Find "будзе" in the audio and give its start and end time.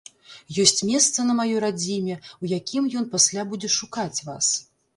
3.53-3.73